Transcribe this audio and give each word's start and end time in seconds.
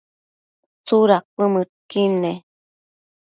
tsuda 0.85 1.17
cuëmëdqui 1.33 2.01
nec? 2.21 2.39